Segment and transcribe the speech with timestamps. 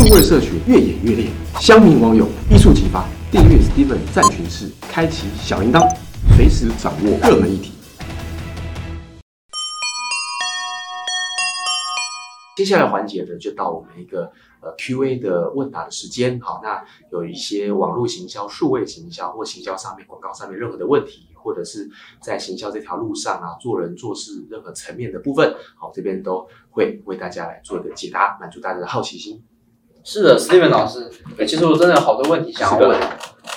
[0.00, 1.30] 数位社群越演越烈，
[1.60, 3.06] 乡民网友一触即发。
[3.30, 5.86] 订阅 Steven 战群室，开启小铃铛，
[6.34, 7.74] 随时掌握热门议题。
[12.56, 14.32] 接下来环节呢，就到我们一个
[14.62, 16.40] 呃 Q&A 的问答的时间。
[16.40, 16.82] 好，那
[17.12, 21.90] 有一些网络行销、数位行销或行销上面、广告上面任何的问题，或者是
[22.22, 29.42] 在行销这条路上啊，做人做事任何层面的部分，好，这边都会为大家来做一个解答，满足大家的好奇心。
[30.02, 31.10] 是的，Steven 老师，
[31.46, 32.98] 其实我真的有好多问题想要问。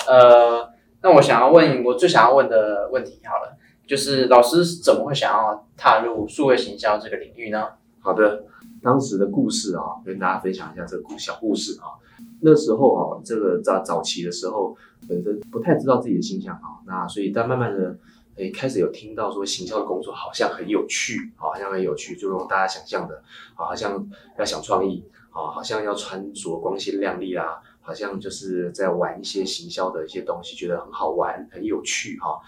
[0.06, 0.68] 呃，
[1.02, 7.68] 那我想要问，我最想要问的问题好了，就是老师怎么会想要踏入数位行销这个领域呢？
[8.00, 8.44] 好的，
[8.82, 11.96] 当时的故事啊，跟大家分享一下这个故小故事啊。
[12.42, 14.76] 那时候啊，这个早早期的时候，
[15.08, 17.96] 本身不太知道自己的形象啊，那所以但慢慢的，
[18.36, 23.22] 诶，开始有听到说行销的工作好像很有趣，好像很有趣，就如大家想象的，
[23.54, 24.06] 啊，好像
[24.38, 25.02] 要想创意。
[25.34, 32.38] 啊，好像要穿着光鲜亮丽啦，好像就是在玩一些行销的一些东西，觉得很好玩、很有趣哈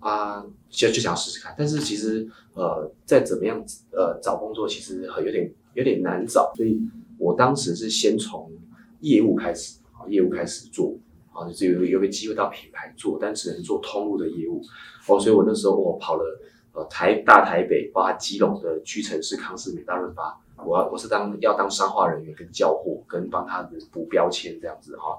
[0.00, 1.54] 啊，就就想试试看。
[1.56, 6.76] 但是其实呃，再怎么样呃找工作，其实有点有点难找，所以
[7.18, 8.50] 我当时是先从
[8.98, 10.92] 业务开始啊，业务开始做
[11.32, 14.60] 啊，就是有有个机会到品牌做，但只能做通路的业务
[15.06, 16.24] 哦，所以我那时候我跑了
[16.72, 20.40] 呃台大台北，包括基隆的屈臣氏、康士美、大润发。
[20.64, 25.18] 我我是当要当商化人员跟交货跟帮他的补标签这样子哈，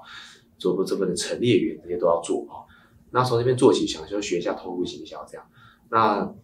[0.58, 2.64] 做做这份的陈列员这些都要做哈。
[3.10, 5.46] 那从这边做起，想就学一下投入行销这样。
[5.88, 6.34] 那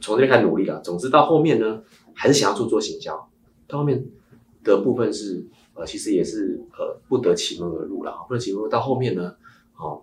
[0.00, 0.80] 从这边开始努力了。
[0.82, 1.82] 总之到后面呢，
[2.14, 3.28] 还是想要做做行销。
[3.66, 4.04] 到后面
[4.62, 8.68] 的部分是呃，其实也是呃不得其门而入了不得其门。
[8.68, 9.34] 到后面呢，
[9.76, 10.02] 哦，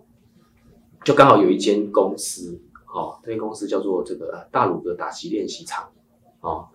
[1.04, 2.60] 就刚好有一间公司
[2.92, 5.90] 哦，这间公司叫做这个大鲁的打击练习场
[6.40, 6.68] 哦。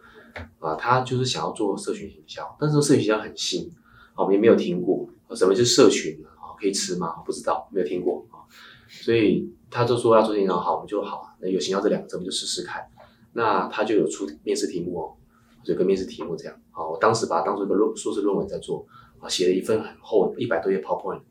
[0.59, 3.71] 啊，他就是想要做社群营销，但是社群营销很新，
[4.16, 6.55] 我们也没有听过，什么是社群啊？
[6.59, 7.16] 可以吃吗？
[7.25, 8.41] 不知道，没有听过啊。
[8.89, 12.87] 所以他就说要做营销，好，我们就好，那有行销这两个字，我们就试试看。
[13.33, 15.14] 那他就有出面试题目哦，
[15.64, 16.59] 就跟面试题目这样。
[16.71, 18.86] 好，我当时把它当做一个论硕士论文在做，
[19.19, 21.21] 啊，写了一份很厚一百多页 PowerPoint，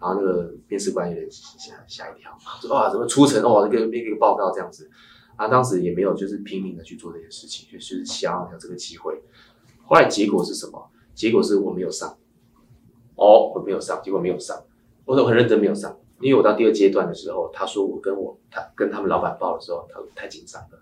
[0.00, 4.90] 然后那个面试官有点吓吓一跳，说啊，怎么出成哦，那个那个报告这样子。
[5.36, 9.22] 他当时也没有就是拼命的去做这些事情，就是想要有这个机会。
[9.84, 10.90] 后来结果是什么？
[11.14, 12.16] 结果是我没有上。
[13.14, 14.64] 哦，我没有上，结果没有上。
[15.04, 20.80] 我说很认真没有上，因为我到第二阶段的时候，他说我跟我他跟他们老板报的时候，他太紧张了。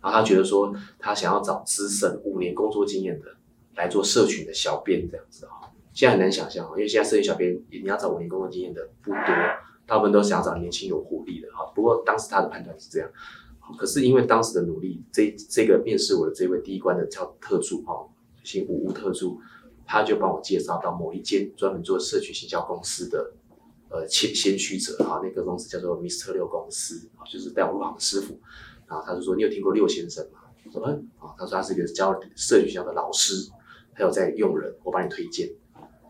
[0.00, 3.26] 然后他觉得说他想要找资深五年工作经验的
[3.76, 5.68] 来做社群的小编这样子啊。
[5.92, 9.20] 现在很难想象因为现在社群小编你要找五年工作经验的不多，
[9.86, 11.70] 大部分都想找年轻有活力的哈。
[11.74, 13.10] 不过当时他的判断是这样。
[13.78, 18.06] 可是因为当时的努力，这这个面试我的这位第一关的叫特助哈，
[18.44, 19.40] 姓吴吴特助，
[19.86, 23.32] 他就帮我介绍到某一间专门做社区行销公司的
[23.88, 26.32] 呃先先驱者哈，那个公司叫做 Mr.
[26.32, 28.38] 六公司啊，就是带我入行的师傅。
[28.86, 33.48] 然后他就说：“你有听过六先生吗？”我说：“嗯。”啊，他说他是一个教社区行销的老师，
[33.94, 35.48] 他有在用人，我帮你推荐。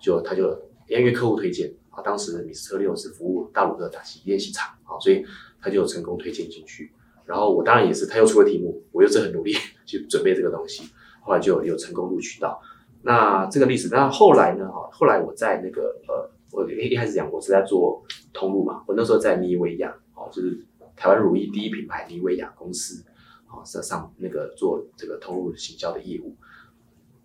[0.01, 0.45] 就他就
[0.89, 2.79] 因为客户推荐啊，当时的 Mr.
[2.79, 5.23] 六是服务大陆的打击练习场啊，所以
[5.61, 6.91] 他就成功推荐进去。
[7.31, 9.55] 然后我当然也是，他又出了题目，我又是很努力
[9.87, 10.83] 去准备这个东西，
[11.23, 12.61] 后来就有成功录取到。
[13.03, 14.69] 那这个历史，那后来呢？
[14.69, 18.03] 哈，后来我在那个呃，我一一开始讲我是在做
[18.33, 20.59] 通路嘛，我那时候在妮维雅，哦，就是
[20.97, 23.05] 台湾乳液第一品牌妮维雅公司，
[23.49, 26.35] 哦，在上那个做这个通路行销的业务。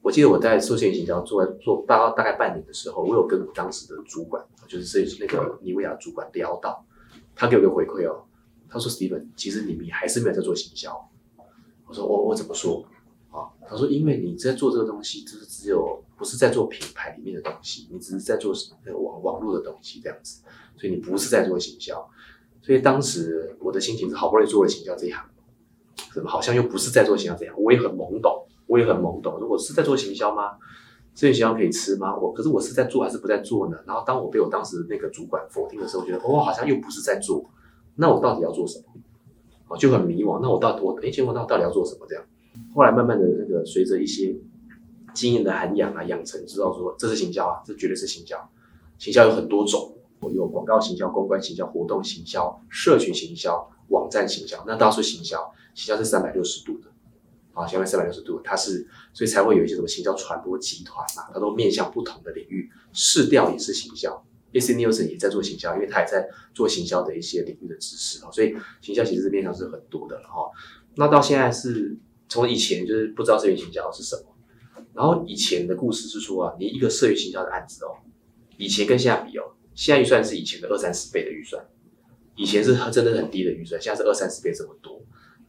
[0.03, 6.85] 我记得我在受限行销做做大大概半年的时候，我有跟我当时的主管，就是设计那个妮维雅主管聊到，
[7.35, 8.23] 他给我个回馈哦。
[8.75, 10.91] 他说：“Steven，其实你还是没有在做行销。”
[11.87, 12.85] 我说：“我我怎么说？”
[13.31, 18.53] 啊，他说：“因为你在做这个东西，就是只有不是在做品牌里面的东西，你只是在做
[19.01, 20.41] 网网络的东西这样子，
[20.77, 22.09] 所以你不是在做行销。
[22.61, 25.23] 所以当时我的心情是好不容易做了行销这一行，
[26.13, 27.55] 怎么好像又不是在做行销这样？
[27.57, 29.37] 我也很懵懂，我也很懵懂。
[29.39, 30.57] 如果是在做行销吗？
[31.13, 32.15] 这些行销可以吃吗？
[32.17, 33.77] 我可是我是在做还是不在做呢？
[33.85, 37.43] 然后当我被我当时那个主管否定的时候，我觉得哦，好像又不是在做。”
[37.95, 39.77] 那我到底要做什么？
[39.77, 40.39] 就很迷茫。
[40.41, 42.05] 那我到我哎，结果那我到底要做什么？
[42.07, 42.23] 这样，
[42.73, 44.35] 后来慢慢的那个随着一些
[45.13, 48.37] 经验的涵养啊，养成，知道说这是行销啊，这绝对是行销。
[48.97, 49.97] 行销有很多种，
[50.33, 54.63] 有广告行销、公关行销、活动行销、社群行销、网站行销。
[54.67, 56.87] 那当然说行销，行销是三百六十度的
[57.53, 64.23] 啊，行销三百六十度，它是所以才会有一些什么行销传播集团啊，它都面向不同的领域，市调也是行销。
[64.55, 70.49] A C Nielsen 也在做行销，因为他也在做行销的一些领域的知识所以行销其实是面向是很多的哈。
[70.95, 71.97] 那到现在是
[72.29, 74.35] 从以前就是不知道社群行销是什么，
[74.93, 77.99] 然后以前的故事是说啊，你一个社区行销的案子哦，
[78.57, 79.43] 以前跟现在比哦，
[79.73, 81.63] 现在预算是以前的二三十倍的预算，
[82.37, 85.01] 以前是真的很低的预算，现在是二三十倍这么多。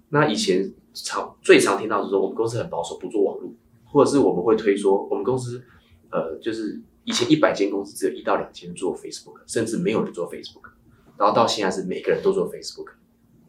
[0.09, 3.52] 那以前常最常听到是说，我们公司很保守，不做网络，
[3.85, 5.62] 或者是我们会推说，我们公司
[6.11, 10.69] 呃，就是以前一百间公司只有一到两间做 Facebook，甚至没有人做 Facebook，
[11.17, 12.88] 然后到现在是每个人都做 Facebook，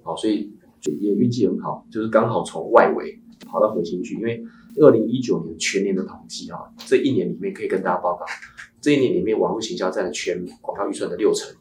[0.04, 0.54] 好，所以
[1.02, 4.42] 也运气很好，就是刚好从外围跑到核心去，因为。
[4.80, 8.24] 二零一九年全年的统计啊，这一年里面可以跟大家报告，
[8.80, 11.52] 这一年里面网络行销占了全广告预算的六成，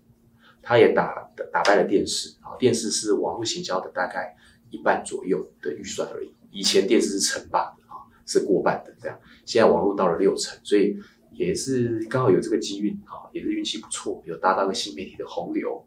[0.60, 4.36] 它也打打败了电视啊，电视是网络行销的大概
[4.68, 10.94] 一半左右的预算而已，以前电视是成霸的啊，是过半的这样，现在网络到了六成，所以
[11.36, 15.84] 也是刚好有这个机运啊，也是运气不错，有搭到个新媒体的洪流。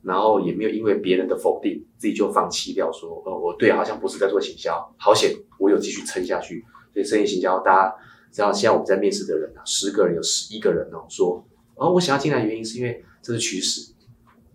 [0.00, 6.64] 然后也没有因为别人的否定，自己就放弃掉，说，呃，我对好像不是在做行销，好险，我有继续撑下去。
[6.94, 7.96] 所以生意行销，大家
[8.30, 11.44] 知道，现在我们在面试的人啊，十个人有十一个人哦，说，
[11.74, 13.92] 哦，我想要进来的原因是因为这是趋势，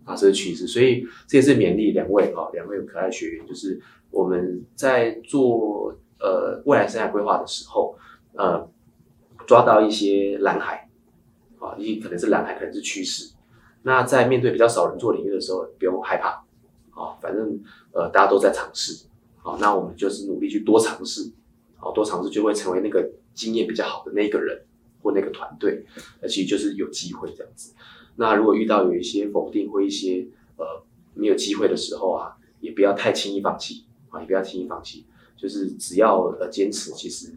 [0.04, 3.78] 啊，这是趋势，所以这也是勉励两位啊，两位可爱学员，就是
[4.10, 7.94] 我们在做呃未来生涯规划的时候，
[8.32, 8.66] 呃，
[9.46, 10.88] 抓到一些蓝海，
[11.58, 13.32] 啊，一可能是蓝海，可能是趋势。
[13.82, 16.44] 那在面对比较少人做领域的时候，不用害怕，
[16.98, 17.60] 啊，反正
[17.92, 19.06] 呃大家都在尝试，
[19.36, 21.30] 好，那我们就是努力去多尝试，
[21.76, 24.64] 好，多尝试就会成为那个经验比较好的那个人
[25.02, 25.84] 或那个团队，
[26.22, 27.74] 那其实就是有机会这样子。
[28.16, 30.26] 那如果遇到有一些否定或一些
[30.56, 30.82] 呃
[31.12, 35.04] 没有机会的时候啊，也不要太轻易放弃，啊，也不要轻易放弃，
[35.36, 37.34] 就是只要呃坚持，其实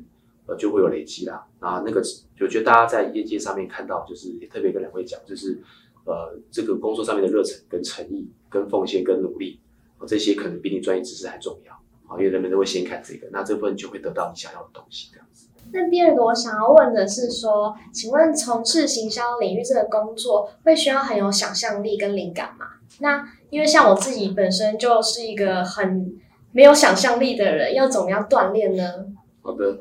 [0.47, 1.45] 呃就会有累积啦。
[1.59, 2.01] 啊，那个
[2.35, 5.61] 就觉得大家在业界上面看到，就是也特别跟两位讲，就是。
[6.09, 9.59] 呃，这个工作上面的热忱、跟诚意、跟奉献、跟努力，
[10.07, 11.73] 这些可能比你专业知识还重要
[12.07, 12.15] 啊！
[12.17, 15.09] 因为人们都会先看这个，那这部分就会得到你想要的东西。
[15.11, 15.49] 这样子。
[15.73, 22.67] 那第二个我想要问的是说，请问从事行销领域这个工作，会需要很有想象力跟灵感吗？
[23.01, 26.17] 那因为像我自己本身就是一个很
[26.53, 29.07] 没有想象力的人，要怎么样锻炼呢？
[29.41, 29.77] 好的，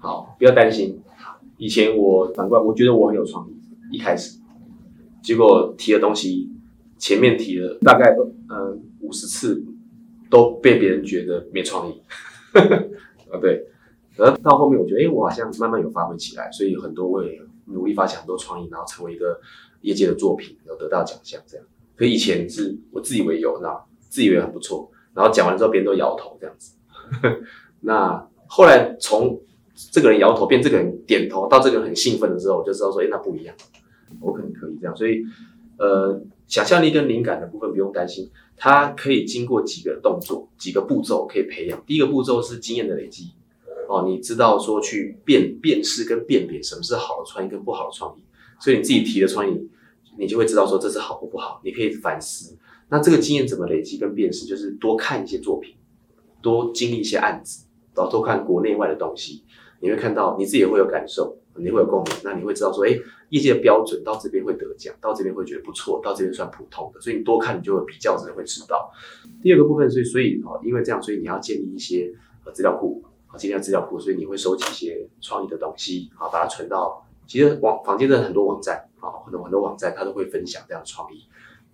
[0.00, 1.00] 好，不要担心。
[1.56, 4.38] 以前我反过来，我觉得我很有创意，一开始。
[5.22, 6.50] 结果提的东西，
[6.96, 8.14] 前面提了大概
[8.48, 9.64] 呃五十次，
[10.30, 12.00] 都被别人觉得没创意，
[12.54, 13.66] 啊对，
[14.14, 19.40] 然后到后面我觉得，哎，我好像慢慢有发挥起来，所以很多我也努力发现很多创意，然后成为一个
[19.80, 21.66] 业界的作品，有得到奖项这样。
[21.96, 26.76] 可以前是我自以为有，那自以为很不错，然后讲完之后别人都摇头这样子。
[27.80, 29.40] 那后来从
[29.92, 33.54] 这个人摇头变这个人点头，到这个人很兴奋的时候，我就知道说，哎，那不一样。
[34.20, 35.22] 我可能可以这样，所以，
[35.78, 41.80] 呃，想象力跟灵感的部分不用担心，它可以经过几个动作、几个步骤可以培养。
[41.86, 43.32] 第一个步骤是经验的累积，
[43.86, 48.22] 哦，你知道说去辨辨识跟辨别什么是好的创意跟不好的创意，
[48.58, 49.68] 所以你自己提的创意，
[50.18, 52.56] 你就会知道说这是好或不好，你可以反思。
[52.88, 55.74] 那这个经验怎么累积跟辨识，就是多看一些作品，
[56.40, 59.44] 多经历一些案子，然后多看国内外的东西，
[59.80, 61.36] 你会看到你自己也会有感受。
[61.60, 62.96] 你会有共鸣，那你会知道说，哎，
[63.30, 68.88] 业界的标准到这边会得奖，到这边会觉得不错，到这边算普通的，所以你多看，你就会比较着会知道。
[69.42, 72.12] 第二个部分是，所以哦，因为这样，所以你要建立一些
[72.44, 77.04] 呃资料库啊，建立资料库，所以你会收集一些创意的东西啊，把它存到。
[77.26, 81.24] 其实网房间的很多网站啊，很多很多网站，它都会分享这样的创意，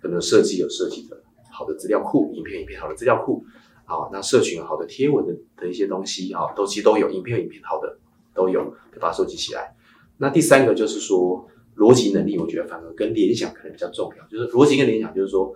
[0.00, 3.44] 可能设计有设计的好的资料库，影片影片好的资料库
[3.84, 7.98] 啊，那社群好的贴文的的一些东西啊，都其实都有，影片影片好的
[8.34, 9.74] 都有，把它收集起来。
[10.16, 14.26] 那第三个就是说逻辑能力，我觉得反而跟联想可能比较重要。
[14.26, 15.54] 就是逻辑跟联想，就是说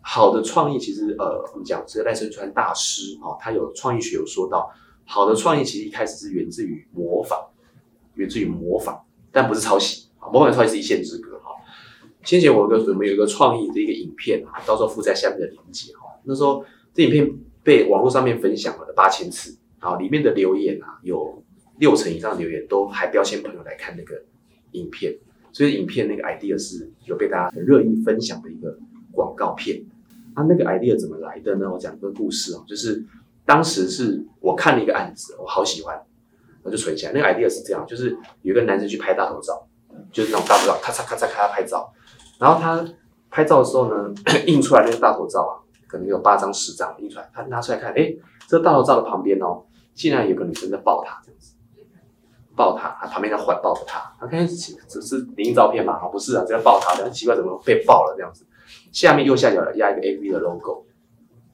[0.00, 4.70] 好的创意，其实呃，我们讲这个赖声川大师哦，他有创意学有说到，
[5.06, 7.38] 好的创意其实一开始是源自于模仿，
[8.14, 9.00] 源自于模仿，
[9.32, 11.50] 但不是抄袭模仿抄袭是一线之隔哈。
[12.22, 16.00] 先前我有个我们有一个创意的一个影片啊，到时候附在下面的链接哈。
[16.24, 17.30] 那时候这影片
[17.64, 21.42] 被网络上面分享了八千次，啊，里面的留言啊有。
[21.78, 24.22] 六成以上留言都还标签朋友来看那个
[24.74, 25.12] 影片，
[25.50, 28.78] 所以影片那个 idea 是有被大家很热议分享的一个
[29.10, 29.84] 广告片。
[30.34, 31.68] 啊，那个 idea 怎么来的呢？
[31.68, 33.04] 我讲个故事哦，就是
[33.44, 36.00] 当时是我看了一个案子，我好喜欢，
[36.62, 37.12] 我就存起来。
[37.12, 39.66] 那个 idea 是这样，就是有一个男生去拍大头照，
[40.12, 41.92] 就是那种大头照，咔嚓咔嚓咔嚓拍照，
[42.38, 42.86] 然后他
[43.30, 44.14] 拍照的时候呢，
[44.46, 45.58] 印出来那个大头照啊，
[45.94, 48.12] 可能有八张十张印出来，他拿出来看，哎，
[48.48, 49.62] 这大头照的旁边哦，
[49.94, 51.54] 竟然有个女生在抱他这样子。
[52.56, 54.12] 抱他，他旁边在环抱着他。
[54.18, 56.00] 他看只是灵异照片嘛？
[56.02, 58.44] 哦，不是啊，这个抱他，很奇怪怎么被抱了这样子？
[58.90, 60.84] 下面右下角压一个 A P P 的 logo，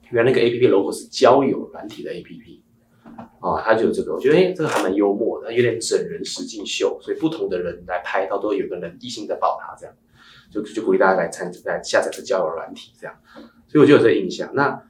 [0.09, 2.63] 原来那个 A P P logo 是交友软体的 A P P。
[3.39, 9.95] 哦，他就有这个，我觉得哎，这个还蛮幽默的，有点整人实境秀，所以不同的人来拍，到都有个人异性在抱他，这样，
[10.51, 13.15] 就就鼓励大家来参来下载这交友软体，这样，
[13.67, 14.53] 所以我就有这印象。
[14.53, 14.83] 那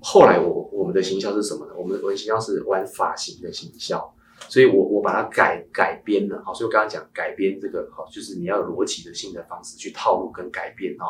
[0.00, 1.72] 后来我我们的行销是什么呢？
[1.76, 4.12] 我们我们行销是玩发型的行销，
[4.48, 11.06] 所以我我把它改改编了，好，所以我刚刚讲改编这个，好，就是你要有逻辑的性的方式去套路跟改编啊。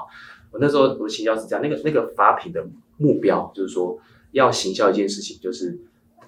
[0.50, 2.62] 我那时候我的行销是这样，那个那个发品的
[2.98, 3.98] 目标就是说
[4.32, 5.78] 要行销一件事情，就是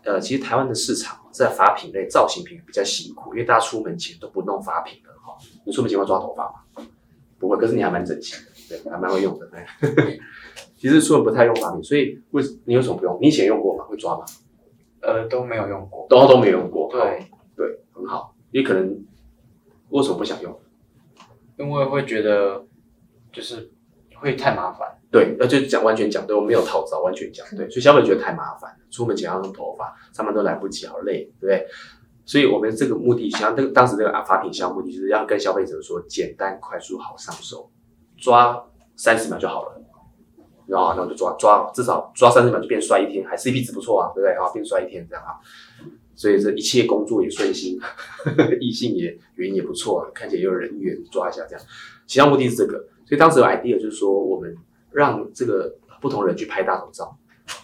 [0.04, 5.36] 呃，其实台湾的市场在发品类造型品比较辛苦，因为大家出门前都不弄发品的哈。
[5.64, 6.86] 你出门前会抓头发吗？
[7.38, 8.34] 不会，可是你还蛮整齐
[8.68, 10.20] 的，对，还蛮会用的，对。
[10.76, 13.18] 其实出门不太用发品，所以为你为什么不用？
[13.20, 13.84] 你以前用过吗？
[13.84, 14.24] 会抓吗？
[15.00, 16.88] 呃，都没有用过，都都没有用过。
[16.90, 18.34] 对对，很好。
[18.50, 19.04] 你可能
[19.88, 20.60] 为什么不想用？
[21.56, 22.66] 因为会觉得
[23.32, 23.70] 就是
[24.16, 24.98] 会太麻烦。
[25.14, 27.70] 对，那就讲完全讲对，我没有套招，完全讲对。
[27.70, 31.64] 所以消费觉得太麻烦了，出门前要弄头发，上班都来不及，好累，对不对？
[32.24, 37.70] 所以我们这个目的，像那个当时这个发品项目的，就是要跟消费者说简单、快速、好上手，
[38.16, 38.60] 抓
[38.96, 39.80] 三十秒就好了。
[40.66, 44.32] 然后，然后就抓抓，至少抓三十秒就变帅一天，还 CP 值不错啊，对不对？
[44.32, 45.38] 啊，变帅一天这样啊，
[46.16, 47.78] 所以这一切工作也顺心，
[48.58, 51.64] 异性也缘也不错，看起来也有人缘，抓一下这样。
[52.06, 54.56] 其他目的是这个，所以当时有 idea 就是说，我们
[54.94, 57.16] 让这个不同人去拍大头照，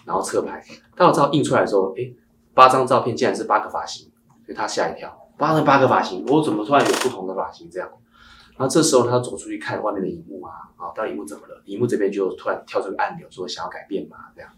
[0.05, 0.63] 然后侧拍，
[0.95, 2.13] 大头照印出来的时候，哎，
[2.53, 4.11] 八张照片竟然是八个发型，
[4.45, 7.89] 所以他吓一跳，八个八个发型，我怎么突然有不同的发型这样？
[8.57, 11.61] 然后这时候他走出去看外面的荧幕啊，啊，到荧幕怎么了？
[11.65, 14.51] 荧幕这边就突然跳出个按钮，说想要改变嘛，这样，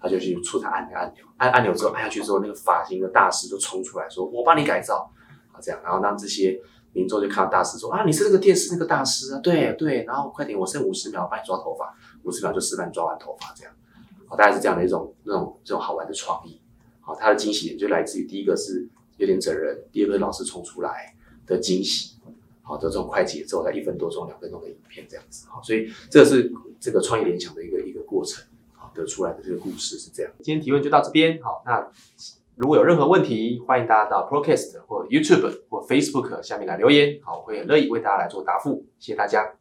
[0.00, 5.10] 他就去触他按那个按钮，按按钮之后按下去之后，那个发型的大师就冲出来说：“我帮你改造
[5.50, 6.60] 啊，这样。”然后让这些
[6.92, 11.92] 民众就看到大师说：“啊，你是那个电视那个大师啊，对对。”然后快点，我剩五十秒帮你抓头发，
[12.28, 13.72] 五十秒就示范抓完头发这样，
[14.26, 16.60] 好，大概是这样的一种那种这种好玩的创意。
[17.00, 21.14] 好，他的惊喜点就来自于第一个是有点整人，第二个老师冲出来
[21.46, 22.18] 的惊喜。
[22.60, 28.44] 好的，这种快节奏，在一分多钟、两分钟的影片这样子，好，所以这是这个创意联想的一个一个过程，
[28.74, 30.30] 好得出来的这个故事是这样。
[30.42, 31.90] 今天提问就到这边，好，那
[32.56, 39.54] 如果有任何问题，欢迎大家到 Procast 或 YouTube 或 Facebook 下面来留言，好，我会很乐意为大家来做答复，谢谢大家。